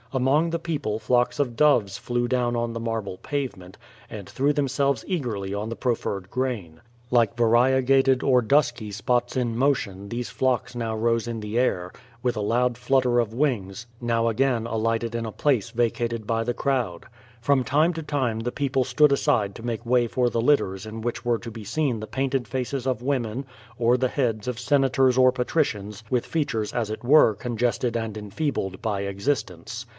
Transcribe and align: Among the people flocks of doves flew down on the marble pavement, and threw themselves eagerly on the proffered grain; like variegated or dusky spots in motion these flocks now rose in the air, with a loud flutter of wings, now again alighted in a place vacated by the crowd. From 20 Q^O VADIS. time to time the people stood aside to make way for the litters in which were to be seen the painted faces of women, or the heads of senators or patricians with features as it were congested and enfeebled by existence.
Among 0.13 0.49
the 0.49 0.59
people 0.59 0.99
flocks 0.99 1.39
of 1.39 1.55
doves 1.55 1.97
flew 1.97 2.27
down 2.27 2.53
on 2.55 2.73
the 2.73 2.81
marble 2.81 3.17
pavement, 3.19 3.77
and 4.09 4.27
threw 4.27 4.51
themselves 4.51 5.05
eagerly 5.07 5.53
on 5.53 5.69
the 5.69 5.75
proffered 5.75 6.29
grain; 6.29 6.81
like 7.11 7.37
variegated 7.37 8.21
or 8.21 8.41
dusky 8.41 8.91
spots 8.91 9.37
in 9.37 9.55
motion 9.55 10.09
these 10.09 10.29
flocks 10.29 10.75
now 10.75 10.97
rose 10.97 11.29
in 11.29 11.39
the 11.39 11.57
air, 11.57 11.93
with 12.21 12.35
a 12.35 12.41
loud 12.41 12.77
flutter 12.77 13.19
of 13.19 13.33
wings, 13.33 13.85
now 14.01 14.27
again 14.27 14.65
alighted 14.67 15.15
in 15.15 15.25
a 15.25 15.31
place 15.31 15.69
vacated 15.69 16.27
by 16.27 16.43
the 16.43 16.53
crowd. 16.53 17.05
From 17.39 17.63
20 17.63 17.63
Q^O 17.63 17.63
VADIS. 17.63 17.69
time 17.69 17.93
to 17.93 18.03
time 18.03 18.39
the 18.41 18.51
people 18.51 18.83
stood 18.83 19.11
aside 19.13 19.55
to 19.55 19.63
make 19.65 19.85
way 19.85 20.07
for 20.07 20.29
the 20.29 20.41
litters 20.41 20.85
in 20.85 20.99
which 21.01 21.23
were 21.23 21.39
to 21.39 21.51
be 21.51 21.63
seen 21.63 21.99
the 22.01 22.07
painted 22.07 22.47
faces 22.49 22.85
of 22.87 23.01
women, 23.03 23.45
or 23.77 23.95
the 23.95 24.09
heads 24.09 24.47
of 24.49 24.59
senators 24.59 25.17
or 25.17 25.31
patricians 25.31 26.03
with 26.09 26.25
features 26.25 26.73
as 26.73 26.89
it 26.89 27.01
were 27.03 27.33
congested 27.33 27.95
and 27.95 28.17
enfeebled 28.17 28.81
by 28.81 29.01
existence. 29.03 29.85